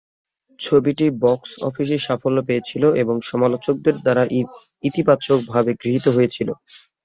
[0.59, 4.23] ছবিটি বক্স অফিসে সাফল্য পেয়েছিল এবং সমালোচকদের দ্বারা
[4.83, 6.49] ইতিবাচকভাবে গৃহীত হয়েছিল।